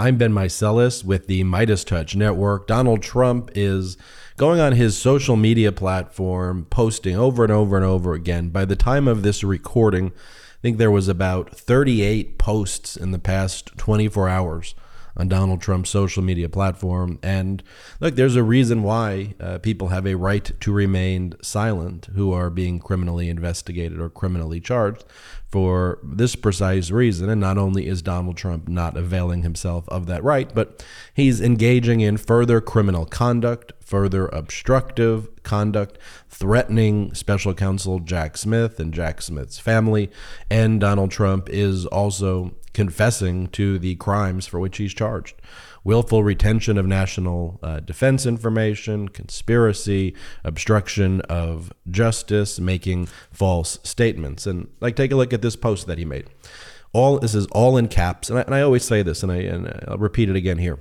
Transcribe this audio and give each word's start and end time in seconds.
I'm 0.00 0.16
Ben 0.16 0.32
Meiselas 0.32 1.04
with 1.04 1.26
the 1.26 1.44
Meidas 1.44 1.84
Touch 1.84 2.16
Network. 2.16 2.66
Donald 2.66 3.02
Trump 3.02 3.50
is 3.54 3.98
going 4.38 4.58
on 4.58 4.72
his 4.72 4.96
social 4.96 5.36
media 5.36 5.72
platform, 5.72 6.66
posting 6.70 7.16
over 7.16 7.44
and 7.44 7.52
over 7.52 7.76
and 7.76 7.84
over 7.84 8.14
again. 8.14 8.48
By 8.48 8.64
the 8.64 8.76
time 8.76 9.06
of 9.06 9.22
this 9.22 9.44
recording, 9.44 10.06
I 10.06 10.60
think 10.62 10.78
there 10.78 10.90
was 10.90 11.06
about 11.06 11.54
38 11.54 12.38
posts 12.38 12.96
in 12.96 13.10
the 13.10 13.18
past 13.18 13.76
24 13.76 14.26
hours 14.26 14.74
on 15.20 15.28
Donald 15.28 15.60
Trump's 15.60 15.90
social 15.90 16.22
media 16.22 16.48
platform. 16.48 17.18
And 17.22 17.62
look, 18.00 18.16
there's 18.16 18.36
a 18.36 18.42
reason 18.42 18.82
why 18.82 19.34
uh, 19.38 19.58
people 19.58 19.88
have 19.88 20.06
a 20.06 20.14
right 20.14 20.50
to 20.60 20.72
remain 20.72 21.34
silent 21.42 22.08
who 22.14 22.32
are 22.32 22.48
being 22.48 22.78
criminally 22.78 23.28
investigated 23.28 24.00
or 24.00 24.08
criminally 24.08 24.60
charged 24.60 25.04
for 25.46 25.98
this 26.02 26.36
precise 26.36 26.90
reason. 26.90 27.28
And 27.28 27.40
not 27.40 27.58
only 27.58 27.86
is 27.86 28.00
Donald 28.00 28.38
Trump 28.38 28.66
not 28.66 28.96
availing 28.96 29.42
himself 29.42 29.86
of 29.88 30.06
that 30.06 30.24
right, 30.24 30.50
but 30.54 30.84
he's 31.12 31.40
engaging 31.40 32.00
in 32.00 32.16
further 32.16 32.62
criminal 32.62 33.04
conduct, 33.04 33.72
further 33.80 34.26
obstructive 34.28 35.28
conduct, 35.42 35.98
threatening 36.28 37.12
special 37.12 37.52
counsel 37.52 37.98
Jack 37.98 38.38
Smith 38.38 38.80
and 38.80 38.94
Jack 38.94 39.20
Smith's 39.20 39.58
family. 39.58 40.10
And 40.50 40.80
Donald 40.80 41.10
Trump 41.10 41.50
is 41.50 41.84
also 41.84 42.52
confessing 42.72 43.48
to 43.48 43.78
the 43.78 43.96
crimes 43.96 44.46
for 44.46 44.60
which 44.60 44.78
he's 44.78 44.94
charged 44.94 45.34
willful 45.84 46.22
retention 46.22 46.76
of 46.78 46.86
national 46.86 47.58
uh, 47.62 47.80
defense 47.80 48.26
information, 48.26 49.08
conspiracy, 49.08 50.14
obstruction 50.44 51.20
of 51.22 51.72
justice, 51.90 52.60
making 52.60 53.06
false 53.30 53.78
statements. 53.82 54.46
And 54.46 54.68
like, 54.80 54.96
take 54.96 55.12
a 55.12 55.16
look 55.16 55.32
at 55.32 55.42
this 55.42 55.56
post 55.56 55.86
that 55.86 55.98
he 55.98 56.04
made. 56.04 56.26
All 56.92 57.18
this 57.18 57.36
is 57.36 57.46
all 57.46 57.76
in 57.76 57.86
caps, 57.86 58.30
and 58.30 58.38
I, 58.40 58.42
and 58.42 58.54
I 58.54 58.62
always 58.62 58.84
say 58.84 59.02
this, 59.02 59.22
and 59.22 59.30
I 59.30 59.36
and 59.36 59.84
I'll 59.86 59.96
repeat 59.96 60.28
it 60.28 60.34
again 60.34 60.58
here. 60.58 60.80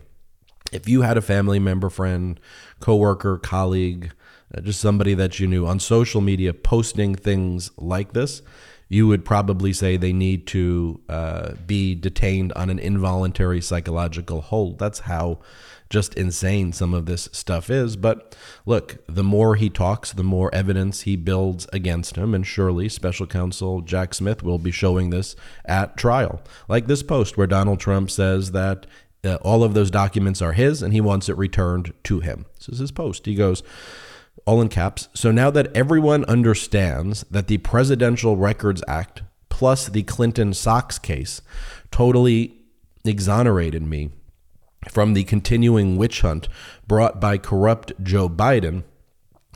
If 0.71 0.89
you 0.89 1.03
had 1.03 1.17
a 1.17 1.21
family 1.21 1.59
member, 1.59 1.87
friend, 1.89 2.39
coworker, 2.79 3.37
colleague, 3.37 4.11
uh, 4.55 4.61
just 4.61 4.81
somebody 4.81 5.13
that 5.13 5.39
you 5.39 5.45
knew 5.45 5.67
on 5.67 5.79
social 5.79 6.19
media 6.19 6.51
posting 6.51 7.13
things 7.13 7.69
like 7.77 8.13
this, 8.13 8.41
you 8.89 9.07
would 9.07 9.23
probably 9.23 9.71
say 9.71 9.95
they 9.95 10.11
need 10.11 10.47
to 10.47 10.99
uh, 11.07 11.51
be 11.67 11.93
detained 11.93 12.51
on 12.53 12.71
an 12.71 12.79
involuntary 12.79 13.61
psychological 13.61 14.41
hold. 14.41 14.79
That's 14.79 15.01
how 15.01 15.39
just 15.89 16.13
insane 16.15 16.71
some 16.73 16.93
of 16.93 17.05
this 17.05 17.29
stuff 17.31 17.69
is. 17.69 17.95
But 17.95 18.35
look, 18.65 18.97
the 19.07 19.23
more 19.23 19.55
he 19.55 19.69
talks, 19.69 20.11
the 20.11 20.23
more 20.23 20.53
evidence 20.53 21.01
he 21.01 21.15
builds 21.15 21.67
against 21.71 22.15
him. 22.15 22.33
And 22.33 22.45
surely 22.45 22.89
special 22.89 23.27
counsel 23.27 23.81
Jack 23.81 24.13
Smith 24.13 24.43
will 24.43 24.59
be 24.59 24.71
showing 24.71 25.11
this 25.11 25.35
at 25.65 25.97
trial. 25.97 26.41
Like 26.67 26.87
this 26.87 27.03
post 27.03 27.37
where 27.37 27.47
Donald 27.47 27.79
Trump 27.79 28.09
says 28.09 28.51
that 28.51 28.85
uh, 29.23 29.35
all 29.41 29.63
of 29.63 29.73
those 29.73 29.91
documents 29.91 30.41
are 30.41 30.53
his 30.53 30.81
and 30.81 30.93
he 30.93 31.01
wants 31.01 31.29
it 31.29 31.37
returned 31.37 31.93
to 32.05 32.21
him. 32.21 32.45
This 32.57 32.69
is 32.69 32.79
his 32.79 32.91
post. 32.91 33.25
He 33.25 33.35
goes, 33.35 33.63
all 34.45 34.61
in 34.61 34.69
caps. 34.69 35.09
So 35.13 35.31
now 35.31 35.49
that 35.51 35.75
everyone 35.75 36.25
understands 36.25 37.25
that 37.31 37.47
the 37.47 37.57
Presidential 37.59 38.37
Records 38.37 38.83
Act 38.87 39.23
plus 39.49 39.87
the 39.87 40.03
Clinton 40.03 40.53
Socks 40.53 40.97
case 40.97 41.41
totally 41.91 42.55
exonerated 43.03 43.83
me 43.83 44.09
from 44.87 45.13
the 45.13 45.23
continuing 45.23 45.97
witch 45.97 46.21
hunt 46.21 46.47
brought 46.87 47.19
by 47.19 47.37
corrupt 47.37 47.91
Joe 48.01 48.29
Biden, 48.29 48.83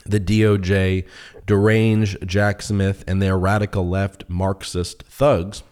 the 0.05 0.19
DOJ, 0.19 1.07
deranged 1.45 2.27
Jack 2.27 2.61
Smith, 2.61 3.03
and 3.07 3.21
their 3.21 3.37
radical 3.37 3.87
left 3.87 4.25
Marxist 4.27 5.03
thugs. 5.03 5.63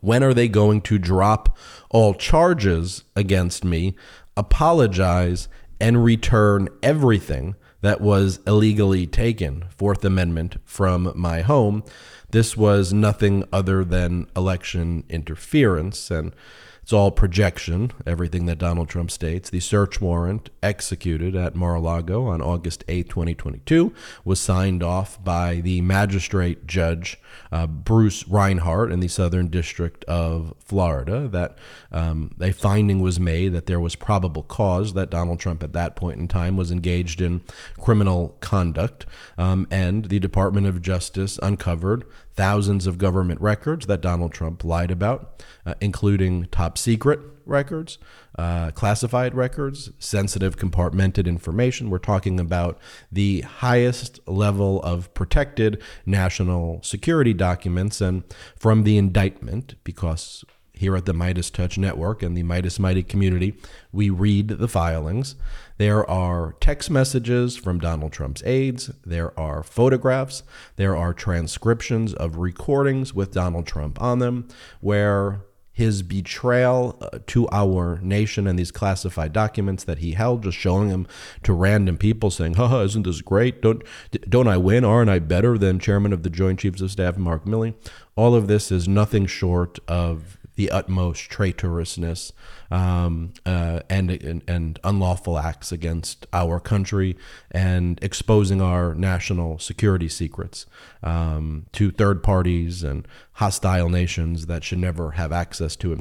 When 0.00 0.22
are 0.22 0.34
they 0.34 0.48
going 0.48 0.80
to 0.82 0.98
drop 0.98 1.56
all 1.90 2.14
charges 2.14 3.04
against 3.14 3.64
me, 3.64 3.94
apologize, 4.36 5.48
and 5.80 6.02
return 6.02 6.68
everything 6.82 7.54
that 7.82 8.00
was 8.00 8.40
illegally 8.46 9.06
taken, 9.06 9.64
Fourth 9.68 10.04
Amendment, 10.04 10.56
from 10.64 11.12
my 11.14 11.42
home. 11.42 11.84
This 12.30 12.56
was 12.56 12.92
nothing 12.92 13.44
other 13.52 13.84
than 13.84 14.26
election 14.34 15.04
interference. 15.10 16.10
And 16.10 16.34
it's 16.82 16.92
all 16.92 17.12
projection, 17.12 17.92
everything 18.06 18.46
that 18.46 18.58
Donald 18.58 18.88
Trump 18.88 19.12
states. 19.12 19.50
The 19.50 19.60
search 19.60 20.00
warrant 20.00 20.50
executed 20.64 21.36
at 21.36 21.54
Mar 21.54 21.76
a 21.76 21.80
Lago 21.80 22.26
on 22.26 22.42
August 22.42 22.82
8, 22.88 23.08
2022, 23.08 23.94
was 24.24 24.40
signed 24.40 24.82
off 24.82 25.22
by 25.22 25.60
the 25.60 25.80
magistrate 25.80 26.66
judge, 26.66 27.20
uh, 27.52 27.68
Bruce 27.68 28.26
Reinhart, 28.26 28.90
in 28.90 28.98
the 28.98 29.06
Southern 29.06 29.46
District 29.46 30.04
of 30.06 30.54
Florida. 30.58 31.28
That 31.28 31.56
um, 31.92 32.34
a 32.40 32.50
finding 32.50 33.00
was 33.00 33.20
made 33.20 33.52
that 33.52 33.66
there 33.66 33.80
was 33.80 33.94
probable 33.94 34.42
cause 34.42 34.94
that 34.94 35.08
Donald 35.08 35.38
Trump 35.38 35.62
at 35.62 35.72
that 35.74 35.94
point 35.94 36.18
in 36.18 36.26
time 36.26 36.56
was 36.56 36.72
engaged 36.72 37.20
in 37.20 37.42
criminal 37.80 38.36
conduct. 38.40 39.06
Um, 39.38 39.68
and 39.70 40.06
the 40.06 40.18
Department 40.18 40.66
of 40.66 40.82
Justice 40.82 41.38
uncovered 41.42 42.04
thousands 42.34 42.86
of 42.86 42.98
government 42.98 43.40
records 43.40 43.86
that 43.86 44.00
Donald 44.00 44.32
Trump 44.32 44.64
lied 44.64 44.90
about, 44.90 45.42
uh, 45.66 45.74
including 45.80 46.46
top 46.46 46.78
secret 46.78 47.20
records, 47.44 47.98
uh, 48.38 48.70
classified 48.70 49.34
records, 49.34 49.90
sensitive 49.98 50.56
compartmented 50.56 51.26
information. 51.26 51.90
We're 51.90 51.98
talking 51.98 52.40
about 52.40 52.78
the 53.10 53.42
highest 53.42 54.20
level 54.26 54.80
of 54.82 55.12
protected 55.14 55.82
national 56.06 56.82
security 56.82 57.34
documents. 57.34 58.00
And 58.00 58.22
from 58.56 58.84
the 58.84 58.96
indictment, 58.96 59.74
because 59.84 60.44
here 60.82 60.96
at 60.96 61.06
the 61.06 61.14
Meidas 61.14 61.50
Touch 61.50 61.78
Network 61.78 62.24
and 62.24 62.36
the 62.36 62.42
Meidas 62.42 62.80
Mighty 62.80 63.04
community, 63.04 63.54
we 63.92 64.10
read 64.10 64.48
the 64.48 64.66
filings. 64.66 65.36
There 65.78 66.08
are 66.10 66.56
text 66.60 66.90
messages 66.90 67.56
from 67.56 67.78
Donald 67.78 68.12
Trump's 68.12 68.42
aides. 68.42 68.90
There 69.06 69.38
are 69.38 69.62
photographs. 69.62 70.42
There 70.74 70.96
are 70.96 71.14
transcriptions 71.14 72.12
of 72.12 72.36
recordings 72.36 73.14
with 73.14 73.32
Donald 73.32 73.64
Trump 73.64 74.02
on 74.02 74.18
them 74.18 74.48
where 74.80 75.42
his 75.70 76.02
betrayal 76.02 76.98
uh, 77.00 77.20
to 77.28 77.48
our 77.50 77.98
nation 78.02 78.46
and 78.46 78.58
these 78.58 78.70
classified 78.70 79.32
documents 79.32 79.84
that 79.84 79.98
he 79.98 80.12
held, 80.12 80.42
just 80.42 80.58
showing 80.58 80.88
them 80.88 81.06
to 81.44 81.52
random 81.52 81.96
people, 81.96 82.30
saying, 82.30 82.54
"Haha, 82.54 82.82
isn't 82.82 83.04
this 83.04 83.22
great? 83.22 83.62
Don't 83.62 83.82
don't 84.28 84.48
I 84.48 84.58
win? 84.58 84.84
Aren't 84.84 85.10
I 85.10 85.18
better 85.20 85.56
than 85.56 85.78
Chairman 85.78 86.12
of 86.12 86.24
the 86.24 86.30
Joint 86.30 86.58
Chiefs 86.58 86.82
of 86.82 86.90
Staff 86.90 87.16
Mark 87.16 87.46
Milley?" 87.46 87.74
All 88.16 88.34
of 88.34 88.48
this 88.48 88.70
is 88.70 88.86
nothing 88.86 89.24
short 89.24 89.78
of 89.88 90.36
the 90.54 90.70
utmost 90.70 91.30
traitorousness 91.30 92.32
um, 92.70 93.32
uh, 93.46 93.80
and, 93.88 94.10
and, 94.10 94.42
and 94.46 94.78
unlawful 94.84 95.38
acts 95.38 95.72
against 95.72 96.26
our 96.32 96.60
country 96.60 97.16
and 97.50 97.98
exposing 98.02 98.60
our 98.60 98.94
national 98.94 99.58
security 99.58 100.08
secrets 100.08 100.66
um, 101.02 101.66
to 101.72 101.90
third 101.90 102.22
parties 102.22 102.82
and 102.82 103.06
hostile 103.34 103.88
nations 103.88 104.46
that 104.46 104.64
should 104.64 104.78
never 104.78 105.12
have 105.12 105.32
access 105.32 105.76
to 105.76 105.92
it. 105.92 106.00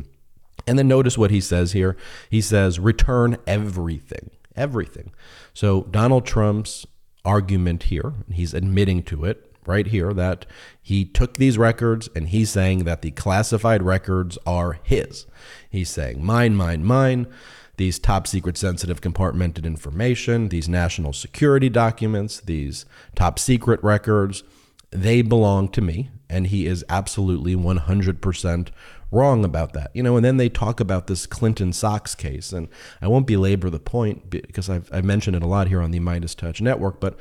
And 0.67 0.77
then 0.77 0.87
notice 0.87 1.17
what 1.17 1.31
he 1.31 1.41
says 1.41 1.71
here. 1.71 1.97
He 2.29 2.39
says, 2.39 2.79
"Return 2.79 3.37
everything, 3.47 4.29
everything." 4.55 5.11
So 5.53 5.83
Donald 5.89 6.25
Trump's 6.25 6.85
argument 7.25 7.83
here, 7.83 8.13
he's 8.31 8.53
admitting 8.53 9.01
to 9.03 9.25
it 9.25 9.50
right 9.65 9.87
here 9.87 10.13
that 10.13 10.45
he 10.81 11.05
took 11.05 11.35
these 11.35 11.57
records 11.57 12.09
and 12.15 12.29
he's 12.29 12.49
saying 12.49 12.83
that 12.85 13.01
the 13.01 13.11
classified 13.11 13.83
records 13.83 14.37
are 14.45 14.79
his. 14.83 15.25
He's 15.69 15.89
saying, 15.89 16.23
mine, 16.23 16.55
mine, 16.55 16.83
mine. 16.83 17.27
These 17.77 17.99
top 17.99 18.27
secret 18.27 18.57
sensitive 18.57 19.01
compartmented 19.01 19.65
information, 19.65 20.49
these 20.49 20.69
national 20.69 21.13
security 21.13 21.69
documents, 21.69 22.39
these 22.41 22.85
top 23.15 23.39
secret 23.39 23.81
records, 23.83 24.43
they 24.91 25.21
belong 25.21 25.69
to 25.69 25.81
me. 25.81 26.11
And 26.29 26.47
he 26.47 26.67
is 26.67 26.85
absolutely 26.89 27.55
100% 27.55 28.69
wrong 29.11 29.43
about 29.43 29.73
that. 29.73 29.91
You 29.93 30.03
know, 30.03 30.15
and 30.15 30.25
then 30.25 30.37
they 30.37 30.49
talk 30.49 30.79
about 30.79 31.07
this 31.07 31.25
Clinton 31.25 31.73
Socks 31.73 32.15
case. 32.15 32.53
And 32.53 32.67
I 33.01 33.07
won't 33.07 33.27
belabor 33.27 33.69
the 33.69 33.79
point 33.79 34.29
because 34.29 34.69
I've, 34.69 34.89
I've 34.93 35.05
mentioned 35.05 35.35
it 35.35 35.43
a 35.43 35.47
lot 35.47 35.67
here 35.67 35.81
on 35.81 35.91
the 35.91 35.99
Meidas 35.99 36.35
Touch 36.35 36.61
Network, 36.61 36.99
but 36.99 37.17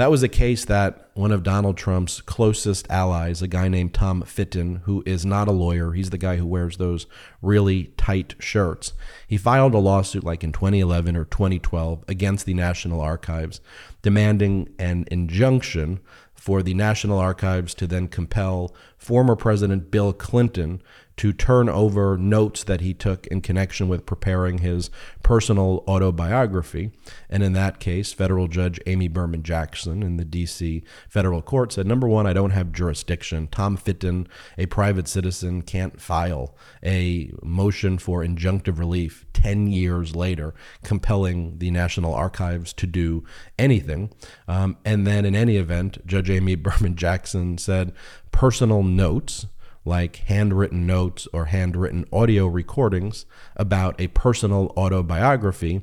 that 0.00 0.10
was 0.10 0.22
a 0.22 0.28
case 0.28 0.64
that 0.64 1.10
one 1.12 1.30
of 1.30 1.42
Donald 1.42 1.76
Trump's 1.76 2.22
closest 2.22 2.90
allies, 2.90 3.42
a 3.42 3.48
guy 3.48 3.68
named 3.68 3.92
Tom 3.92 4.22
Fitton, 4.22 4.76
who 4.84 5.02
is 5.04 5.26
not 5.26 5.46
a 5.46 5.52
lawyer, 5.52 5.92
he's 5.92 6.08
the 6.08 6.16
guy 6.16 6.36
who 6.36 6.46
wears 6.46 6.78
those 6.78 7.06
really 7.42 7.92
tight 7.98 8.34
shirts. 8.38 8.94
He 9.26 9.36
filed 9.36 9.74
a 9.74 9.78
lawsuit 9.78 10.24
like 10.24 10.42
in 10.42 10.52
2011 10.52 11.16
or 11.16 11.26
2012 11.26 12.04
against 12.08 12.46
the 12.46 12.54
National 12.54 13.02
Archives, 13.02 13.60
demanding 14.00 14.70
an 14.78 15.04
injunction 15.10 16.00
for 16.32 16.62
the 16.62 16.72
National 16.72 17.18
Archives 17.18 17.74
to 17.74 17.86
then 17.86 18.08
compel 18.08 18.74
former 18.96 19.36
President 19.36 19.90
Bill 19.90 20.14
Clinton 20.14 20.80
to 21.20 21.34
turn 21.34 21.68
over 21.68 22.16
notes 22.16 22.64
that 22.64 22.80
he 22.80 22.94
took 22.94 23.26
in 23.26 23.42
connection 23.42 23.88
with 23.88 24.06
preparing 24.06 24.56
his 24.56 24.88
personal 25.22 25.84
autobiography. 25.86 26.92
And 27.28 27.42
in 27.42 27.52
that 27.52 27.78
case, 27.78 28.10
federal 28.10 28.48
judge 28.48 28.80
Amy 28.86 29.06
Berman 29.06 29.42
Jackson 29.42 30.02
in 30.02 30.16
the 30.16 30.24
D.C. 30.24 30.82
federal 31.10 31.42
court 31.42 31.74
said, 31.74 31.86
number 31.86 32.08
one, 32.08 32.26
I 32.26 32.32
don't 32.32 32.52
have 32.52 32.72
jurisdiction. 32.72 33.48
Tom 33.48 33.76
Fitton, 33.76 34.28
a 34.56 34.64
private 34.64 35.08
citizen, 35.08 35.60
can't 35.60 36.00
file 36.00 36.56
a 36.82 37.30
motion 37.42 37.98
for 37.98 38.24
injunctive 38.24 38.78
relief 38.78 39.26
10 39.34 39.66
years 39.66 40.16
later, 40.16 40.54
compelling 40.84 41.58
the 41.58 41.70
National 41.70 42.14
Archives 42.14 42.72
to 42.72 42.86
do 42.86 43.24
anything. 43.58 44.10
Um, 44.48 44.78
and 44.86 45.06
then, 45.06 45.26
in 45.26 45.36
any 45.36 45.58
event, 45.58 45.98
Judge 46.06 46.30
Amy 46.30 46.54
Berman 46.54 46.96
Jackson 46.96 47.58
said, 47.58 47.92
personal 48.32 48.82
notes 48.82 49.44
like 49.90 50.16
handwritten 50.28 50.86
notes 50.86 51.26
or 51.32 51.46
handwritten 51.46 52.04
audio 52.12 52.46
recordings 52.46 53.26
about 53.56 54.00
a 54.00 54.06
personal 54.06 54.72
autobiography, 54.76 55.82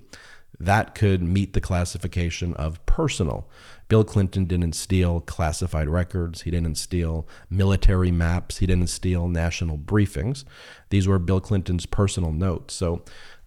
that 0.58 0.96
could 0.96 1.22
meet 1.22 1.52
the 1.52 1.60
classification 1.60 2.54
of 2.54 2.84
personal. 2.86 3.50
Bill 3.90 4.06
Clinton 4.06 4.46
didn't 4.46 4.74
steal 4.74 5.20
classified 5.20 5.90
records. 5.90 6.44
He 6.44 6.52
didn't 6.52 6.76
steal 6.76 7.28
military 7.50 8.10
maps. 8.10 8.60
He 8.60 8.66
didn't 8.66 8.88
steal 8.88 9.28
national 9.28 9.78
briefings. 9.78 10.46
These 10.90 11.06
were 11.06 11.20
Bill 11.20 11.42
Clinton's 11.42 11.86
personal 11.86 12.32
notes. 12.32 12.74
So 12.74 13.04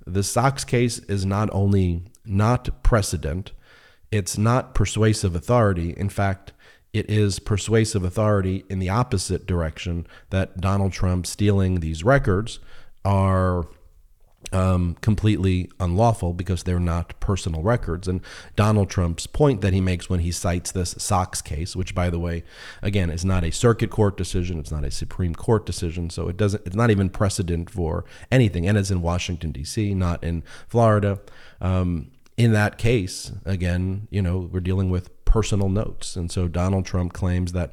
the 0.07 0.23
Socks 0.23 0.65
case 0.65 0.99
is 1.01 1.25
not 1.25 1.49
only 1.53 2.05
not 2.27 2.83
precedent, 2.83 3.53
it's 4.13 4.37
not 4.37 4.75
persuasive 4.75 5.35
authority. 5.35 5.95
In 5.97 6.11
fact, 6.11 6.53
it 6.93 7.09
is 7.09 7.39
persuasive 7.39 8.03
authority 8.03 8.65
in 8.69 8.79
the 8.79 8.89
opposite 8.89 9.47
direction 9.47 10.07
that 10.31 10.61
Donald 10.61 10.93
Trump 10.93 11.27
stealing 11.27 11.81
these 11.81 12.03
records 12.03 12.59
are 13.05 13.67
um, 14.53 14.97
completely 15.01 15.71
unlawful 15.79 16.33
because 16.33 16.63
they're 16.63 16.81
not 16.81 17.19
personal 17.21 17.63
records. 17.63 18.09
And 18.09 18.21
Donald 18.57 18.91
Trump's 18.91 19.27
point 19.27 19.61
that 19.61 19.73
he 19.73 19.81
makes 19.81 20.09
when 20.09 20.21
he 20.21 20.33
cites 20.33 20.73
this 20.73 20.95
Socks 20.99 21.41
case, 21.41 21.77
which, 21.77 21.95
by 21.95 22.11
the 22.11 22.19
way, 22.19 22.43
again, 22.83 23.11
is 23.11 23.25
not 23.25 23.45
a 23.45 23.53
circuit 23.53 23.91
court 23.91 24.17
decision, 24.17 24.59
it's 24.59 24.73
not 24.73 24.85
a 24.85 24.91
Supreme 24.91 25.35
Court 25.35 25.67
decision, 25.67 26.11
so 26.11 26.29
it 26.29 26.37
doesn't, 26.37 26.67
it's 26.67 26.77
not 26.77 26.91
even 26.91 27.11
precedent 27.11 27.71
for 27.71 28.05
anything, 28.31 28.67
and 28.67 28.77
it's 28.77 28.91
in 28.91 29.03
Washington 29.03 29.53
D.C., 29.53 29.95
not 29.95 30.23
in 30.25 30.43
Florida. 30.69 31.21
Um, 31.61 32.11
in 32.37 32.53
that 32.53 32.79
case, 32.79 33.33
again, 33.45 34.09
you 34.11 34.23
know, 34.23 34.49
we're 34.51 34.61
dealing 34.61 34.89
with 34.89 35.20
personal 35.31 35.69
notes. 35.69 36.17
And 36.17 36.29
so 36.29 36.49
Donald 36.49 36.85
Trump 36.85 37.13
claims 37.13 37.53
that 37.53 37.73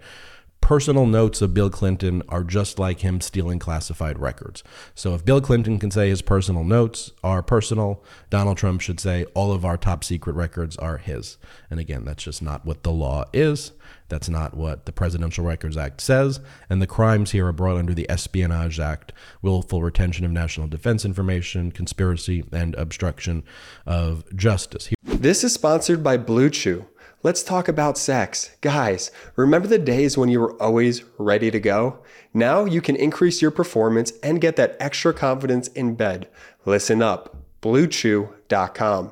personal 0.61 1.07
notes 1.07 1.41
of 1.41 1.55
Bill 1.55 1.71
Clinton 1.71 2.21
are 2.29 2.43
just 2.43 2.77
like 2.77 2.99
him 2.99 3.19
stealing 3.19 3.57
classified 3.57 4.19
records. 4.19 4.63
So 4.93 5.15
if 5.15 5.25
Bill 5.25 5.41
Clinton 5.41 5.79
can 5.79 5.89
say 5.89 6.09
his 6.09 6.21
personal 6.21 6.63
notes 6.63 7.13
are 7.23 7.41
personal, 7.41 8.03
Donald 8.29 8.57
Trump 8.57 8.81
should 8.81 8.99
say 8.99 9.25
all 9.33 9.51
of 9.51 9.65
our 9.65 9.75
top 9.75 10.03
secret 10.03 10.35
records 10.35 10.77
are 10.77 10.97
his. 10.97 11.39
And 11.71 11.79
again, 11.79 12.05
that's 12.05 12.23
just 12.23 12.43
not 12.43 12.63
what 12.63 12.83
the 12.83 12.91
law 12.91 13.25
is. 13.33 13.71
That's 14.07 14.29
not 14.29 14.55
what 14.55 14.85
the 14.85 14.91
Presidential 14.91 15.43
Records 15.43 15.77
Act 15.77 15.99
says. 15.99 16.39
And 16.69 16.79
the 16.79 16.87
crimes 16.87 17.31
here 17.31 17.47
are 17.47 17.53
brought 17.53 17.77
under 17.77 17.95
the 17.95 18.09
Espionage 18.09 18.79
Act, 18.79 19.13
willful 19.41 19.81
retention 19.81 20.25
of 20.25 20.31
national 20.31 20.67
defense 20.67 21.03
information, 21.05 21.71
conspiracy, 21.71 22.43
and 22.51 22.75
obstruction 22.75 23.43
of 23.87 24.23
justice. 24.35 24.89
This 25.03 25.43
is 25.43 25.53
sponsored 25.53 26.03
by 26.03 26.17
Blue 26.17 26.51
Chew. 26.51 26.85
Let's 27.23 27.41
talk 27.41 27.67
about 27.67 27.97
sex. 27.97 28.55
Guys, 28.61 29.09
remember 29.35 29.67
the 29.67 29.79
days 29.79 30.19
when 30.19 30.29
you 30.29 30.39
were 30.39 30.53
always 30.61 31.03
ready 31.17 31.49
to 31.49 31.59
go? 31.59 31.97
Now 32.31 32.65
you 32.65 32.79
can 32.79 32.95
increase 32.95 33.41
your 33.41 33.49
performance 33.49 34.13
and 34.21 34.39
get 34.39 34.55
that 34.57 34.77
extra 34.79 35.15
confidence 35.15 35.67
in 35.69 35.95
bed. 35.95 36.27
Listen 36.63 37.01
up 37.01 37.35
BlueChew.com. 37.63 39.11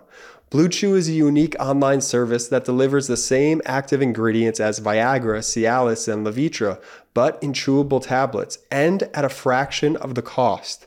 BlueChew 0.51 0.95
is 0.95 1.09
a 1.09 1.13
unique 1.13 1.55
online 1.59 1.99
service 1.99 2.47
that 2.49 2.63
delivers 2.63 3.07
the 3.07 3.17
same 3.17 3.59
active 3.65 4.03
ingredients 4.03 4.59
as 4.59 4.79
Viagra, 4.79 5.39
Cialis, 5.39 6.07
and 6.07 6.25
Levitra, 6.25 6.79
but 7.15 7.41
in 7.41 7.53
chewable 7.53 8.03
tablets 8.03 8.59
and 8.69 9.03
at 9.15 9.25
a 9.25 9.29
fraction 9.29 9.97
of 9.97 10.13
the 10.13 10.21
cost. 10.21 10.85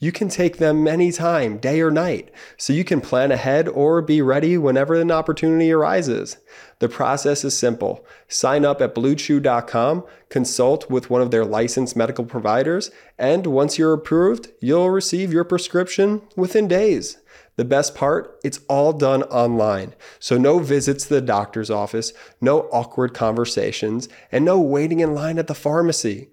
You 0.00 0.12
can 0.12 0.28
take 0.28 0.58
them 0.58 0.86
anytime, 0.86 1.58
day 1.58 1.80
or 1.80 1.90
night, 1.90 2.30
so 2.56 2.72
you 2.72 2.84
can 2.84 3.00
plan 3.00 3.32
ahead 3.32 3.66
or 3.66 4.00
be 4.00 4.22
ready 4.22 4.56
whenever 4.56 4.94
an 4.94 5.10
opportunity 5.10 5.72
arises. 5.72 6.36
The 6.78 6.88
process 6.88 7.44
is 7.44 7.58
simple. 7.58 8.06
Sign 8.28 8.64
up 8.64 8.80
at 8.80 8.94
bluechew.com, 8.94 10.04
consult 10.28 10.88
with 10.88 11.10
one 11.10 11.20
of 11.20 11.32
their 11.32 11.44
licensed 11.44 11.96
medical 11.96 12.24
providers, 12.24 12.92
and 13.18 13.48
once 13.48 13.76
you're 13.76 13.92
approved, 13.92 14.50
you'll 14.60 14.90
receive 14.90 15.32
your 15.32 15.42
prescription 15.42 16.22
within 16.36 16.68
days. 16.68 17.18
The 17.56 17.64
best 17.64 17.96
part, 17.96 18.38
it's 18.44 18.60
all 18.68 18.92
done 18.92 19.24
online. 19.24 19.96
So 20.20 20.38
no 20.38 20.60
visits 20.60 21.06
to 21.06 21.14
the 21.14 21.20
doctor's 21.20 21.70
office, 21.70 22.12
no 22.40 22.68
awkward 22.70 23.14
conversations, 23.14 24.08
and 24.30 24.44
no 24.44 24.60
waiting 24.60 25.00
in 25.00 25.12
line 25.12 25.40
at 25.40 25.48
the 25.48 25.56
pharmacy. 25.56 26.28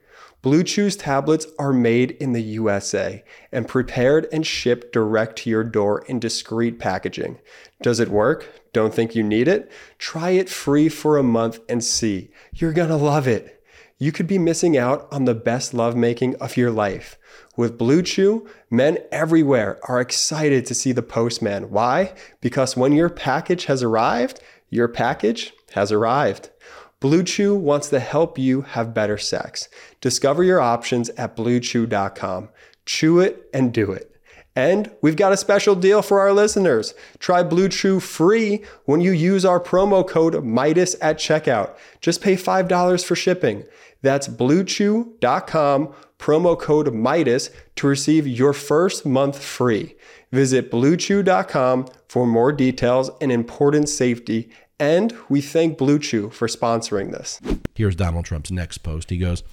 Blue 0.45 0.61
Chew's 0.61 0.95
tablets 0.95 1.47
are 1.57 1.73
made 1.73 2.11
in 2.11 2.33
the 2.33 2.43
USA 2.43 3.23
and 3.51 3.67
prepared 3.67 4.27
and 4.31 4.45
shipped 4.45 4.93
direct 4.93 5.39
to 5.39 5.49
your 5.49 5.63
door 5.63 6.05
in 6.05 6.19
discreet 6.19 6.77
packaging. 6.77 7.39
Does 7.81 7.99
it 7.99 8.09
work? 8.09 8.61
Don't 8.71 8.93
think 8.93 9.15
you 9.15 9.23
need 9.23 9.47
it? 9.47 9.71
Try 9.97 10.29
it 10.29 10.47
free 10.47 10.87
for 10.87 11.17
a 11.17 11.23
month 11.23 11.61
and 11.67 11.83
see. 11.83 12.29
You're 12.53 12.73
gonna 12.73 12.95
love 12.95 13.27
it. 13.27 13.63
You 13.97 14.11
could 14.11 14.27
be 14.27 14.37
missing 14.37 14.77
out 14.77 15.07
on 15.11 15.25
the 15.25 15.33
best 15.33 15.73
lovemaking 15.73 16.35
of 16.35 16.57
your 16.57 16.69
life. 16.69 17.17
With 17.57 17.79
Blue 17.79 18.03
Chew, 18.03 18.47
men 18.69 18.99
everywhere 19.11 19.79
are 19.89 19.99
excited 19.99 20.67
to 20.67 20.75
see 20.75 20.91
the 20.91 21.01
postman. 21.01 21.71
Why? 21.71 22.13
Because 22.39 22.77
when 22.77 22.93
your 22.93 23.09
package 23.09 23.65
has 23.65 23.81
arrived, 23.81 24.39
your 24.69 24.89
package 24.89 25.53
has 25.71 25.91
arrived. 25.91 26.51
Blue 26.99 27.23
Chew 27.23 27.55
wants 27.55 27.89
to 27.89 27.99
help 27.99 28.37
you 28.37 28.61
have 28.61 28.93
better 28.93 29.17
sex. 29.17 29.69
Discover 30.01 30.43
your 30.43 30.61
options 30.61 31.09
at 31.11 31.35
bluechew.com. 31.35 32.49
Chew 32.85 33.19
it 33.19 33.49
and 33.53 33.73
do 33.73 33.91
it. 33.91 34.11
And 34.55 34.89
we've 35.01 35.17
got 35.17 35.33
a 35.33 35.37
special 35.37 35.75
deal 35.75 36.01
for 36.01 36.21
our 36.21 36.31
listeners. 36.31 36.93
Try 37.19 37.43
Blue 37.43 37.67
Chew 37.67 37.99
free 37.99 38.63
when 38.85 39.01
you 39.01 39.11
use 39.11 39.43
our 39.43 39.59
promo 39.59 40.07
code 40.07 40.35
MEIDAS 40.35 40.95
at 41.01 41.17
checkout. 41.17 41.75
Just 41.99 42.21
pay 42.21 42.35
$5 42.35 43.05
for 43.05 43.15
shipping. 43.15 43.65
That's 44.01 44.29
bluechew.com, 44.29 45.93
promo 46.17 46.59
code 46.59 46.93
MEIDAS 46.93 47.49
to 47.75 47.87
receive 47.87 48.25
your 48.25 48.53
first 48.53 49.05
month 49.05 49.43
free. 49.43 49.95
Visit 50.31 50.71
bluechew.com 50.71 51.87
for 52.07 52.25
more 52.25 52.53
details 52.53 53.11
and 53.19 53.31
important 53.31 53.89
safety 53.89 54.49
and 54.79 55.13
we 55.29 55.41
thank 55.41 55.77
Blue 55.77 55.99
Chew 55.99 56.29
for 56.29 56.47
sponsoring 56.47 57.11
this. 57.11 57.39
Here's 57.75 57.95
Donald 57.95 58.25
Trump's 58.25 58.51
next 58.51 58.79
post. 58.79 59.09
He 59.09 59.17
goes, 59.17 59.43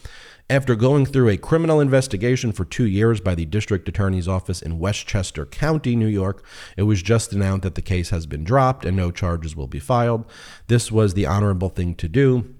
after 0.51 0.75
going 0.75 1.07
through 1.07 1.29
a 1.29 1.37
criminal 1.37 1.81
investigation 1.81 2.53
for 2.53 2.65
two 2.65 2.85
years 2.85 3.21
by 3.21 3.35
the 3.35 3.47
district 3.47 3.89
attorney's 3.89 4.29
office 4.29 4.61
in 4.61 4.79
Westchester 4.79 5.47
County, 5.47 5.97
New 5.97 6.09
York, 6.09 6.45
it 6.77 6.83
was 6.83 7.03
just 7.03 7.33
announced 7.33 7.63
that 7.63 7.75
the 7.75 7.83
case 7.83 8.11
has 8.11 8.27
been 8.27 8.45
dropped 8.45 8.85
and 8.85 8.97
no 8.97 9.11
charges 9.11 9.57
will 9.57 9.69
be 9.69 9.79
filed. 9.79 10.27
This 10.67 10.93
was 10.93 11.15
the 11.15 11.27
honorable 11.27 11.69
thing 11.69 11.95
to 11.95 12.09
do 12.09 12.55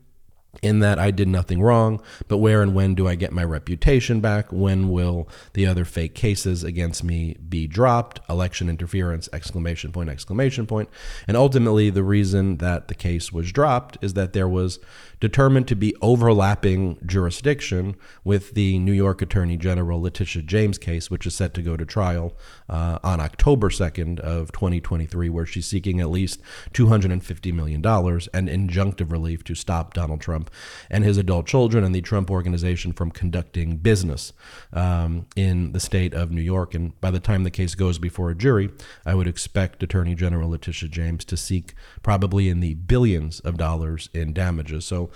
in 0.61 0.81
that 0.81 0.99
I 0.99 1.11
did 1.11 1.29
nothing 1.29 1.63
wrong, 1.63 2.03
but 2.29 2.37
where 2.37 2.61
and 2.61 2.75
when 2.75 2.95
do 2.95 3.09
I 3.09 3.15
get 3.15 3.33
my 3.33 3.43
reputation 3.43 4.21
back? 4.21 4.53
When 4.53 4.91
will 4.91 5.29
the 5.55 5.67
other 5.67 5.85
fake 5.87 6.15
cases 6.15 6.63
against 6.63 7.03
me 7.03 7.37
be 7.49 7.67
dropped? 7.67 8.21
Election 8.29 8.69
interference, 8.69 9.31
exclamation 9.33 9.93
point, 9.93 10.11
exclamation 10.11 10.67
point. 10.67 10.91
And 11.27 11.37
ultimately, 11.37 11.89
the 11.89 12.05
reason 12.05 12.59
that 12.59 12.89
the 12.89 12.95
case 12.95 13.33
was 13.33 13.51
dropped 13.51 13.97
is 14.03 14.13
that 14.13 14.35
there 14.35 14.49
was 14.49 14.79
determined 15.21 15.69
to 15.69 15.77
be 15.77 15.95
overlapping 16.03 16.99
jurisdiction 17.07 17.97
with 18.25 18.55
the 18.55 18.79
New 18.79 18.93
York 18.93 19.23
Attorney 19.23 19.57
General 19.57 20.03
Letitia 20.03 20.43
James 20.43 20.79
case, 20.79 21.11
which 21.11 21.27
is 21.27 21.35
set 21.35 21.55
to 21.55 21.63
go 21.63 21.77
to 21.77 21.87
trial 21.87 22.37
uh, 22.69 22.99
on 23.03 23.21
October 23.21 23.71
2nd 23.71 24.21
of 24.21 24.53
2023, 24.53 25.29
where 25.31 25.47
she's 25.47 25.67
seeking 25.67 26.01
at 26.01 26.11
least 26.11 26.41
$250 26.75 27.55
million 27.55 27.81
and 27.85 28.49
injunctive 28.49 29.11
relief 29.13 29.45
to 29.45 29.55
stop 29.55 29.95
Donald 29.95 30.21
Trump 30.21 30.42
and 30.91 31.05
his 31.05 31.19
adult 31.19 31.47
children 31.47 31.85
and 31.85 31.95
the 31.95 32.01
Trump 32.01 32.31
organization 32.31 32.93
from 32.93 33.11
conducting 33.11 33.77
business 33.77 34.33
um, 34.73 35.27
in 35.37 35.73
the 35.73 35.81
state 35.81 36.15
of 36.15 36.31
New 36.31 36.43
York. 36.43 36.75
And 36.75 36.99
by 37.01 37.11
the 37.11 37.21
time 37.21 37.45
the 37.45 37.51
case 37.51 37.75
goes 37.75 37.99
before 37.99 38.31
a 38.31 38.35
jury, 38.35 38.71
I 39.05 39.15
would 39.15 39.29
expect 39.29 39.83
Attorney 39.83 40.15
General 40.15 40.51
Letitia 40.51 40.89
James 40.89 41.25
to 41.27 41.37
seek 41.37 41.75
probably 42.03 42.49
in 42.49 42.61
the 42.61 42.75
billions 42.75 43.41
of 43.41 43.57
dollars 43.57 44.09
in 44.13 44.33
damages. 44.33 44.85
So 44.85 45.11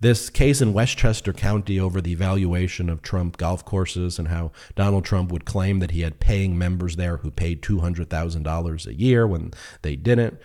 this 0.00 0.28
case 0.28 0.60
in 0.60 0.74
Westchester 0.74 1.32
County 1.32 1.80
over 1.80 2.00
the 2.00 2.14
valuation 2.14 2.90
of 2.90 3.00
Trump 3.00 3.38
golf 3.38 3.64
courses 3.64 4.18
and 4.18 4.28
how 4.28 4.52
Donald 4.74 5.04
Trump 5.04 5.32
would 5.32 5.46
claim 5.46 5.78
that 5.78 5.92
he 5.92 6.02
had 6.02 6.20
paying 6.20 6.58
members 6.58 6.96
there 6.96 7.18
who 7.18 7.30
paid 7.30 7.62
$200,000 7.62 8.86
a 8.86 8.94
year 8.94 9.26
when 9.26 9.52
they 9.80 9.96
didn't. 9.96 10.38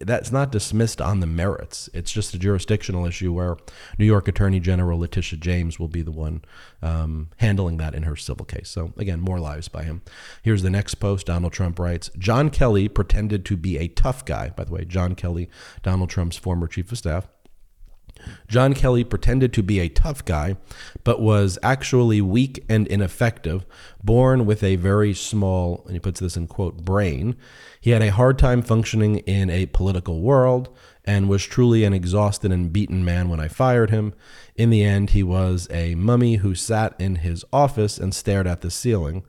That's 0.00 0.30
not 0.30 0.52
dismissed 0.52 1.00
on 1.00 1.20
the 1.20 1.26
merits. 1.26 1.90
It's 1.92 2.12
just 2.12 2.34
a 2.34 2.38
jurisdictional 2.38 3.04
issue 3.04 3.32
where 3.32 3.56
New 3.98 4.04
York 4.04 4.28
Attorney 4.28 4.60
General 4.60 5.00
Letitia 5.00 5.40
James 5.40 5.78
will 5.78 5.88
be 5.88 6.02
the 6.02 6.12
one 6.12 6.44
um, 6.82 7.30
handling 7.38 7.78
that 7.78 7.94
in 7.94 8.04
her 8.04 8.14
civil 8.14 8.44
case. 8.44 8.68
So, 8.70 8.92
again, 8.96 9.20
more 9.20 9.40
lives 9.40 9.66
by 9.66 9.82
him. 9.82 10.02
Here's 10.42 10.62
the 10.62 10.70
next 10.70 10.96
post 10.96 11.26
Donald 11.26 11.52
Trump 11.52 11.80
writes 11.80 12.10
John 12.16 12.48
Kelly 12.48 12.88
pretended 12.88 13.44
to 13.46 13.56
be 13.56 13.76
a 13.78 13.88
tough 13.88 14.24
guy. 14.24 14.50
By 14.50 14.64
the 14.64 14.72
way, 14.72 14.84
John 14.84 15.16
Kelly, 15.16 15.50
Donald 15.82 16.10
Trump's 16.10 16.36
former 16.36 16.68
chief 16.68 16.92
of 16.92 16.98
staff. 16.98 17.26
John 18.48 18.74
Kelly 18.74 19.04
pretended 19.04 19.52
to 19.52 19.62
be 19.62 19.80
a 19.80 19.88
tough 19.88 20.24
guy, 20.24 20.56
but 21.04 21.20
was 21.20 21.58
actually 21.62 22.20
weak 22.20 22.64
and 22.68 22.86
ineffective, 22.86 23.64
born 24.02 24.46
with 24.46 24.62
a 24.62 24.76
very 24.76 25.14
small, 25.14 25.82
and 25.86 25.94
he 25.94 26.00
puts 26.00 26.20
this 26.20 26.36
in 26.36 26.46
quote, 26.46 26.84
brain. 26.84 27.36
He 27.80 27.90
had 27.90 28.02
a 28.02 28.10
hard 28.10 28.38
time 28.38 28.62
functioning 28.62 29.18
in 29.18 29.50
a 29.50 29.66
political 29.66 30.20
world 30.20 30.68
and 31.04 31.28
was 31.28 31.44
truly 31.44 31.84
an 31.84 31.92
exhausted 31.92 32.52
and 32.52 32.72
beaten 32.72 33.04
man 33.04 33.28
when 33.28 33.40
I 33.40 33.48
fired 33.48 33.90
him. 33.90 34.14
In 34.54 34.70
the 34.70 34.84
end, 34.84 35.10
he 35.10 35.22
was 35.22 35.66
a 35.70 35.94
mummy 35.96 36.36
who 36.36 36.54
sat 36.54 36.94
in 36.98 37.16
his 37.16 37.44
office 37.52 37.98
and 37.98 38.14
stared 38.14 38.46
at 38.46 38.60
the 38.60 38.70
ceiling 38.70 39.24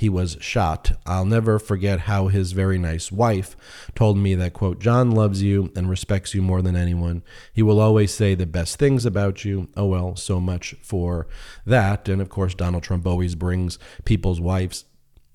he 0.00 0.08
was 0.08 0.38
shot. 0.40 0.92
I'll 1.04 1.26
never 1.26 1.58
forget 1.58 2.00
how 2.00 2.28
his 2.28 2.52
very 2.52 2.78
nice 2.78 3.12
wife 3.12 3.54
told 3.94 4.16
me 4.16 4.34
that, 4.34 4.54
quote, 4.54 4.80
John 4.80 5.10
loves 5.10 5.42
you 5.42 5.70
and 5.76 5.90
respects 5.90 6.32
you 6.32 6.40
more 6.40 6.62
than 6.62 6.74
anyone. 6.74 7.22
He 7.52 7.62
will 7.62 7.78
always 7.78 8.10
say 8.10 8.34
the 8.34 8.46
best 8.46 8.78
things 8.78 9.04
about 9.04 9.44
you. 9.44 9.68
Oh, 9.76 9.84
well, 9.84 10.16
so 10.16 10.40
much 10.40 10.74
for 10.80 11.26
that. 11.66 12.08
And 12.08 12.22
of 12.22 12.30
course, 12.30 12.54
Donald 12.54 12.82
Trump 12.82 13.06
always 13.06 13.34
brings 13.34 13.78
people's 14.06 14.40
wives 14.40 14.86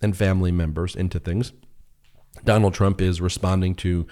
and 0.01 0.17
family 0.17 0.51
members 0.51 0.95
into 0.95 1.19
things. 1.19 1.53
Donald 2.43 2.73
Trump 2.73 3.01
is 3.01 3.21
responding 3.21 3.75
to 3.75 4.05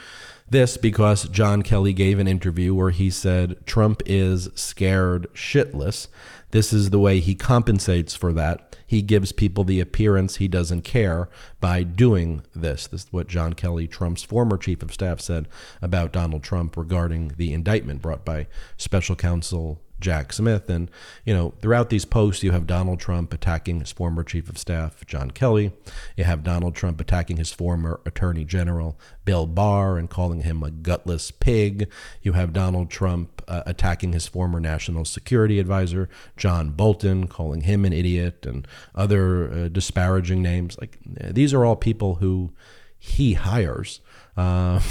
this 0.49 0.77
because 0.77 1.27
John 1.29 1.61
Kelly 1.61 1.93
gave 1.93 2.19
an 2.19 2.27
interview 2.27 2.73
where 2.73 2.91
he 2.91 3.09
said 3.09 3.65
Trump 3.65 4.01
is 4.05 4.49
scared 4.55 5.27
shitless. 5.33 6.07
This 6.51 6.71
is 6.71 6.91
the 6.91 6.99
way 6.99 7.19
he 7.19 7.33
compensates 7.33 8.13
for 8.15 8.31
that. 8.33 8.75
He 8.85 9.01
gives 9.01 9.31
people 9.31 9.63
the 9.63 9.79
appearance 9.79 10.35
he 10.35 10.47
doesn't 10.47 10.83
care 10.83 11.27
by 11.59 11.81
doing 11.81 12.43
this. 12.53 12.85
This 12.85 13.05
is 13.05 13.13
what 13.13 13.27
John 13.27 13.53
Kelly, 13.53 13.87
Trump's 13.87 14.21
former 14.21 14.57
chief 14.57 14.83
of 14.83 14.93
staff, 14.93 15.19
said 15.19 15.47
about 15.81 16.13
Donald 16.13 16.43
Trump 16.43 16.77
regarding 16.77 17.33
the 17.37 17.53
indictment 17.53 18.03
brought 18.03 18.23
by 18.23 18.45
special 18.77 19.15
counsel 19.15 19.81
Jack 20.03 20.33
Smith. 20.33 20.69
And, 20.69 20.91
you 21.25 21.33
know, 21.33 21.53
throughout 21.61 21.89
these 21.89 22.05
posts, 22.05 22.43
you 22.43 22.51
have 22.51 22.67
Donald 22.67 22.99
Trump 22.99 23.33
attacking 23.33 23.79
his 23.79 23.91
former 23.91 24.23
chief 24.23 24.49
of 24.49 24.57
staff, 24.57 25.03
John 25.07 25.31
Kelly. 25.31 25.71
You 26.15 26.25
have 26.25 26.43
Donald 26.43 26.75
Trump 26.75 27.01
attacking 27.01 27.37
his 27.37 27.51
former 27.51 28.01
attorney 28.05 28.45
general, 28.45 28.99
Bill 29.25 29.47
Barr, 29.47 29.97
and 29.97 30.09
calling 30.09 30.41
him 30.41 30.61
a 30.61 30.69
gutless 30.69 31.31
pig. 31.31 31.89
You 32.21 32.33
have 32.33 32.53
Donald 32.53 32.91
Trump 32.91 33.41
uh, 33.47 33.63
attacking 33.65 34.13
his 34.13 34.27
former 34.27 34.59
national 34.59 35.05
security 35.05 35.57
advisor, 35.57 36.09
John 36.37 36.71
Bolton, 36.71 37.27
calling 37.27 37.61
him 37.61 37.85
an 37.85 37.93
idiot 37.93 38.45
and 38.45 38.67
other 38.93 39.51
uh, 39.51 39.67
disparaging 39.69 40.41
names. 40.41 40.77
Like, 40.79 40.97
these 41.05 41.53
are 41.53 41.63
all 41.63 41.77
people 41.77 42.15
who 42.15 42.51
he 42.99 43.33
hires. 43.33 44.01
Uh, 44.35 44.81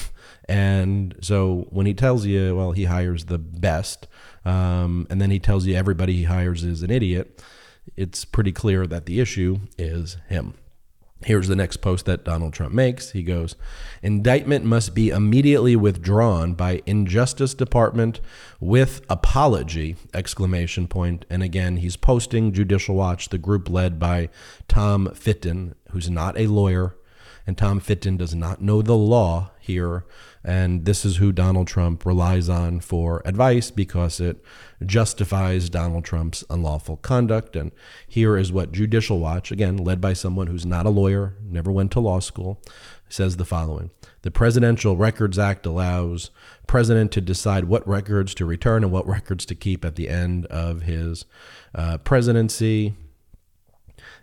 and 0.48 1.14
so 1.20 1.66
when 1.70 1.86
he 1.86 1.94
tells 1.94 2.26
you, 2.26 2.56
well, 2.56 2.72
he 2.72 2.84
hires 2.84 3.26
the 3.26 3.38
best, 3.38 4.08
um, 4.44 5.06
and 5.10 5.20
then 5.20 5.30
he 5.30 5.38
tells 5.38 5.66
you 5.66 5.76
everybody 5.76 6.14
he 6.14 6.24
hires 6.24 6.64
is 6.64 6.82
an 6.82 6.90
idiot, 6.90 7.42
it's 7.96 8.24
pretty 8.24 8.52
clear 8.52 8.86
that 8.86 9.06
the 9.06 9.20
issue 9.20 9.60
is 9.78 10.16
him. 10.28 10.54
Here's 11.24 11.46
the 11.46 11.54
next 11.54 11.76
post 11.76 12.06
that 12.06 12.24
Donald 12.24 12.52
Trump 12.52 12.74
makes. 12.74 13.12
He 13.12 13.22
goes, 13.22 13.54
"Indictment 14.02 14.64
must 14.64 14.92
be 14.92 15.10
immediately 15.10 15.76
withdrawn 15.76 16.54
by 16.54 16.82
Injustice 16.84 17.54
Department 17.54 18.20
with 18.58 19.02
apology!" 19.08 19.94
Exclamation 20.12 20.88
point. 20.88 21.24
And 21.30 21.40
again, 21.40 21.76
he's 21.76 21.96
posting 21.96 22.52
Judicial 22.52 22.96
Watch, 22.96 23.28
the 23.28 23.38
group 23.38 23.70
led 23.70 24.00
by 24.00 24.30
Tom 24.66 25.10
Fitton, 25.14 25.76
who's 25.90 26.10
not 26.10 26.36
a 26.36 26.48
lawyer, 26.48 26.96
and 27.46 27.56
Tom 27.56 27.78
Fitton 27.78 28.16
does 28.16 28.34
not 28.34 28.60
know 28.60 28.82
the 28.82 28.96
law 28.96 29.51
here. 29.62 30.04
And 30.44 30.84
this 30.84 31.04
is 31.04 31.16
who 31.16 31.30
Donald 31.30 31.68
Trump 31.68 32.04
relies 32.04 32.48
on 32.48 32.80
for 32.80 33.22
advice 33.24 33.70
because 33.70 34.20
it 34.20 34.44
justifies 34.84 35.70
Donald 35.70 36.04
Trump's 36.04 36.42
unlawful 36.50 36.96
conduct. 36.96 37.54
And 37.54 37.70
here 38.06 38.36
is 38.36 38.52
what 38.52 38.72
Judicial 38.72 39.20
Watch, 39.20 39.52
again, 39.52 39.76
led 39.76 40.00
by 40.00 40.12
someone 40.12 40.48
who's 40.48 40.66
not 40.66 40.84
a 40.84 40.90
lawyer, 40.90 41.36
never 41.42 41.70
went 41.70 41.92
to 41.92 42.00
law 42.00 42.18
school, 42.18 42.60
says 43.08 43.36
the 43.36 43.44
following 43.44 43.90
The 44.22 44.30
Presidential 44.30 44.96
Records 44.96 45.38
Act 45.38 45.64
allows 45.64 46.30
president 46.66 47.12
to 47.12 47.20
decide 47.20 47.66
what 47.66 47.86
records 47.86 48.34
to 48.34 48.44
return 48.44 48.82
and 48.82 48.92
what 48.92 49.06
records 49.06 49.46
to 49.46 49.54
keep 49.54 49.84
at 49.84 49.94
the 49.94 50.08
end 50.08 50.46
of 50.46 50.82
his 50.82 51.24
uh, 51.74 51.98
presidency 51.98 52.94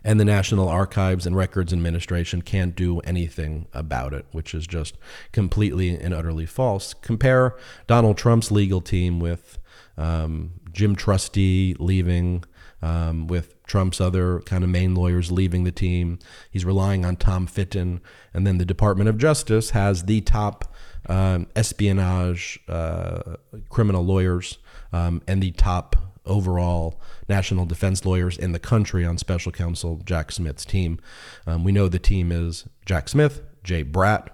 and 0.04 0.20
the 0.20 0.26
National 0.26 0.68
Archives 0.70 1.26
and 1.26 1.36
Records 1.36 1.74
Administration 1.74 2.42
can't 2.42 2.76
do 2.76 3.00
anything 3.00 3.68
about 3.74 4.14
it, 4.14 4.26
which 4.32 4.54
is 4.54 4.66
just 4.68 4.98
completely 5.32 5.90
and 5.90 6.14
utterly 6.14 6.46
false. 6.46 6.94
Compare 6.94 7.56
Donald 7.88 8.18
Trump's 8.18 8.52
legal 8.52 8.82
team 8.82 9.20
with 9.20 9.60
um, 9.98 10.52
Jim 10.72 10.96
Trusty 10.96 11.76
leaving, 11.80 12.44
um, 12.82 13.28
with 13.28 13.62
Trump's 13.64 14.00
other 14.00 14.40
kind 14.42 14.64
of 14.64 14.70
main 14.70 14.96
lawyers 14.96 15.32
leaving 15.32 15.66
the 15.66 15.72
team. 15.72 16.20
He's 16.50 16.66
relying 16.66 17.06
on 17.06 17.18
Tom 17.18 17.46
Fitton. 17.48 18.02
And 18.34 18.48
then 18.48 18.58
the 18.58 18.66
Department 18.66 19.10
of 19.10 19.18
Justice 19.18 19.72
has 19.72 20.04
the 20.06 20.22
top 20.22 20.74
um, 21.08 21.48
espionage 21.56 22.60
uh, 22.68 23.36
criminal 23.70 24.06
lawyers 24.06 24.58
um, 24.94 25.22
and 25.28 25.44
the 25.44 25.52
top 25.52 25.96
overall 26.26 27.00
national 27.28 27.66
defense 27.66 28.06
lawyers 28.06 28.38
in 28.38 28.52
the 28.52 28.60
country 28.60 29.06
on 29.06 29.18
special 29.18 29.52
counsel 29.52 30.02
Jack 30.06 30.32
Smith's 30.32 30.66
team. 30.66 31.00
Um, 31.46 31.64
we 31.64 31.72
know 31.72 31.88
the 31.88 32.00
team 32.00 32.32
is 32.32 32.66
Jack 32.86 33.10
Smith, 33.10 33.42
Jay 33.64 33.84
Bratt, 33.84 34.30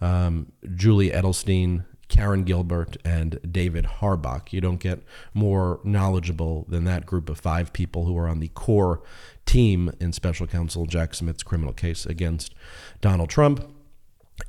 um, 0.00 0.52
Julie 0.74 1.10
Edelstein, 1.10 1.84
Karen 2.08 2.44
Gilbert, 2.44 2.96
and 3.04 3.38
David 3.50 3.84
Harbach. 4.00 4.52
You 4.52 4.60
don't 4.60 4.80
get 4.80 5.02
more 5.34 5.80
knowledgeable 5.84 6.64
than 6.68 6.84
that 6.84 7.06
group 7.06 7.28
of 7.28 7.38
five 7.38 7.72
people 7.72 8.06
who 8.06 8.16
are 8.16 8.28
on 8.28 8.40
the 8.40 8.48
core 8.48 9.02
team 9.46 9.90
in 10.00 10.12
special 10.12 10.46
counsel 10.46 10.86
Jack 10.86 11.14
Smith's 11.14 11.42
criminal 11.42 11.72
case 11.72 12.06
against 12.06 12.54
Donald 13.00 13.30
Trump. 13.30 13.66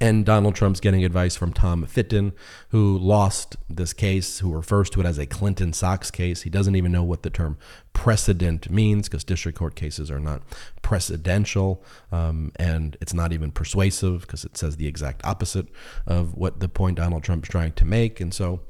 And 0.02 0.26
Donald 0.26 0.56
Trump's 0.56 0.80
getting 0.80 1.04
advice 1.04 1.36
from 1.36 1.52
Tom 1.52 1.86
Fitton, 1.86 2.34
who 2.70 2.98
lost 2.98 3.58
this 3.70 3.92
case, 3.92 4.40
who 4.40 4.54
refers 4.54 4.90
to 4.92 5.00
it 5.02 5.06
as 5.06 5.18
a 5.18 5.26
Clinton 5.26 5.74
Socks 5.74 6.12
case. 6.12 6.44
He 6.44 6.50
doesn't 6.50 6.76
even 6.76 6.92
know 6.92 7.04
what 7.04 7.24
the 7.24 7.30
term 7.30 7.58
precedent 7.92 8.70
means 8.70 9.10
because 9.10 9.24
district 9.24 9.58
court 9.58 9.76
cases 9.76 10.10
are 10.10 10.20
not 10.20 10.42
precedential 10.82 11.80
um, 12.12 12.52
and 12.56 12.96
it's 13.02 13.14
not 13.14 13.34
even 13.34 13.52
persuasive 13.52 14.22
because 14.22 14.46
it 14.46 14.56
says 14.56 14.78
the 14.78 14.88
exact 14.88 15.26
opposite 15.26 15.68
of 16.06 16.34
what 16.34 16.60
the 16.60 16.70
point 16.70 16.98
Donald 16.98 17.24
Trump's 17.24 17.50
trying 17.50 17.74
to 17.74 17.84
make. 17.84 18.22
And 18.22 18.34
so, 18.34 18.62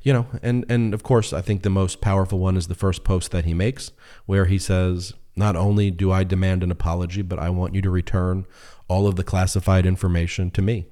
you 0.00 0.12
know, 0.12 0.26
and, 0.42 0.64
and 0.68 0.94
of 0.94 1.02
course, 1.02 1.32
I 1.32 1.42
think 1.42 1.62
the 1.62 1.70
most 1.70 2.00
powerful 2.00 2.38
one 2.38 2.56
is 2.56 2.66
the 2.66 2.74
first 2.74 3.04
post 3.04 3.30
that 3.30 3.44
he 3.44 3.54
makes 3.54 3.92
where 4.26 4.46
he 4.46 4.58
says, 4.58 5.14
not 5.34 5.56
only 5.56 5.90
do 5.90 6.12
I 6.12 6.24
demand 6.24 6.62
an 6.62 6.70
apology, 6.70 7.22
but 7.22 7.38
I 7.38 7.50
want 7.50 7.74
you 7.74 7.82
to 7.82 7.90
return 7.90 8.46
all 8.88 9.06
of 9.06 9.16
the 9.16 9.24
classified 9.24 9.86
information 9.86 10.50
to 10.52 10.62
me. 10.62 10.86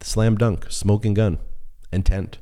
Slam 0.00 0.36
dunk, 0.36 0.66
smoking 0.70 1.14
gun, 1.14 1.38
intent, 1.92 2.38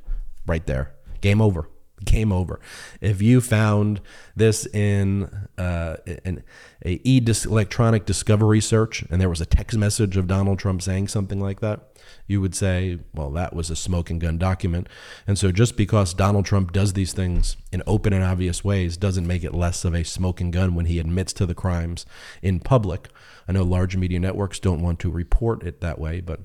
right 0.46 0.66
there. 0.66 0.94
Game 1.20 1.40
over. 1.40 1.68
Game 2.04 2.30
over. 2.30 2.60
If 3.00 3.22
you 3.22 3.40
found 3.40 4.02
this 4.34 4.66
in 4.66 5.30
uh, 5.56 5.96
an 6.24 6.42
a 6.84 7.00
e 7.04 7.24
electronic 7.44 8.04
discovery 8.04 8.60
search 8.60 9.02
and 9.10 9.18
there 9.20 9.30
was 9.30 9.40
a 9.40 9.46
text 9.46 9.78
message 9.78 10.16
of 10.16 10.26
Donald 10.26 10.58
Trump 10.58 10.82
saying 10.82 11.08
something 11.08 11.40
like 11.40 11.60
that, 11.60 11.88
you 12.26 12.40
would 12.40 12.54
say, 12.54 12.98
well, 13.14 13.30
that 13.30 13.54
was 13.54 13.70
a 13.70 13.76
smoking 13.76 14.18
gun 14.18 14.36
document. 14.36 14.88
And 15.26 15.38
so 15.38 15.50
just 15.50 15.76
because 15.76 16.12
Donald 16.12 16.44
Trump 16.44 16.72
does 16.72 16.92
these 16.92 17.12
things 17.12 17.56
in 17.72 17.82
open 17.86 18.12
and 18.12 18.22
obvious 18.24 18.62
ways 18.62 18.96
doesn't 18.96 19.26
make 19.26 19.42
it 19.42 19.54
less 19.54 19.84
of 19.84 19.94
a 19.94 20.04
smoking 20.04 20.50
gun 20.50 20.74
when 20.74 20.86
he 20.86 20.98
admits 20.98 21.32
to 21.34 21.46
the 21.46 21.54
crimes 21.54 22.04
in 22.42 22.60
public. 22.60 23.08
I 23.48 23.52
know 23.52 23.62
large 23.62 23.96
media 23.96 24.20
networks 24.20 24.58
don't 24.58 24.82
want 24.82 24.98
to 25.00 25.10
report 25.10 25.62
it 25.62 25.80
that 25.80 25.98
way, 25.98 26.20
but 26.20 26.40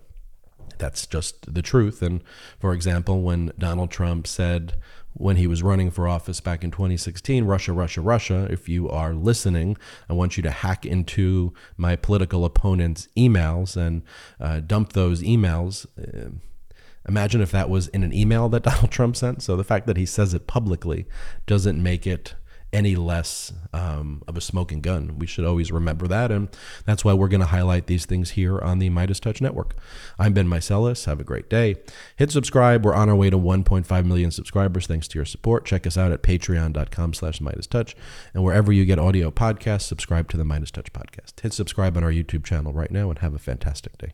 that's 0.78 1.06
just 1.06 1.54
the 1.54 1.62
truth. 1.62 2.02
And 2.02 2.24
for 2.60 2.74
example, 2.74 3.22
when 3.22 3.52
Donald 3.58 3.92
Trump 3.92 4.28
said 4.28 4.74
when 5.14 5.36
he 5.36 5.48
was 5.48 5.62
running 5.62 5.92
for 5.92 6.08
office 6.08 6.40
back 6.40 6.64
in 6.64 6.72
2016 6.72 7.46
Russia, 7.46 7.74
Russia, 7.74 8.02
Russia, 8.02 8.48
if 8.50 8.70
you 8.70 8.90
are 8.90 9.14
listening, 9.14 9.78
I 10.10 10.14
want 10.14 10.38
you 10.38 10.44
to 10.44 10.52
hack 10.52 10.86
into 10.86 11.54
my 11.78 11.96
political 11.96 12.46
opponent's 12.46 13.08
emails 13.18 13.76
and 13.76 14.04
uh, 14.40 14.62
dump 14.62 14.94
those 14.94 15.22
emails. 15.22 15.86
Uh, 15.98 16.32
imagine 17.08 17.42
if 17.42 17.52
that 17.52 17.70
was 17.70 17.88
in 17.90 18.04
an 18.04 18.14
email 18.14 18.50
that 18.50 18.64
Donald 18.64 18.92
Trump 18.92 19.16
sent. 19.16 19.42
So 19.42 19.56
the 19.56 19.64
fact 19.64 19.88
that 19.88 19.98
he 19.98 20.06
says 20.06 20.34
it 20.34 20.48
publicly 20.48 21.08
doesn't 21.46 21.82
make 21.82 22.08
it 22.08 22.36
any 22.74 22.96
less 22.96 23.52
um, 23.74 24.24
of 24.28 24.38
a 24.38 24.42
smoking 24.42 24.82
gun. 24.82 25.20
We 25.20 25.28
should 25.28 25.46
always 25.46 25.72
remember 25.72 26.08
that, 26.08 26.32
and 26.32 26.50
that's 26.86 27.04
why 27.04 27.14
we're 27.14 27.28
going 27.28 27.42
to 27.42 27.48
highlight 27.48 27.88
these 27.88 28.06
things 28.06 28.32
here 28.32 28.60
on 28.60 28.80
the 28.80 28.90
Meidas 28.90 29.20
Touch 29.20 29.42
Network. 29.42 29.76
I'm 30.18 30.34
Ben 30.34 30.48
Meiselas. 30.48 31.06
Have 31.06 31.20
a 31.20 31.24
great 31.24 31.50
day. 31.50 31.76
Hit 32.16 32.32
subscribe. 32.32 32.86
We're 32.86 32.94
on 32.94 33.10
our 33.10 33.16
way 33.16 33.30
to 33.30 33.38
1.5 33.38 34.06
million 34.06 34.32
subscribers 34.32 34.88
thanks 34.88 35.08
to 35.10 35.18
your 35.18 35.26
support. 35.26 35.66
Check 35.66 35.86
us 35.86 35.98
out 35.98 36.12
at 36.12 36.24
patreon.com 36.24 37.14
slash 37.14 37.40
Meidas 37.40 37.68
Touch, 37.68 37.96
and 38.34 38.44
wherever 38.44 38.72
you 38.72 38.86
get 38.86 39.00
audio 39.00 39.32
podcasts, 39.32 39.84
subscribe 39.84 40.30
to 40.30 40.38
the 40.38 40.44
Meidas 40.44 40.72
Touch 40.72 40.92
podcast. 40.94 41.40
Hit 41.42 41.54
subscribe 41.54 41.98
on 41.98 42.04
our 42.04 42.12
YouTube 42.12 42.46
channel 42.46 42.74
right 42.74 42.92
now, 42.92 43.10
and 43.10 43.20
have 43.20 43.34
a 43.34 43.40
fantastic 43.40 43.98
day. 43.98 44.14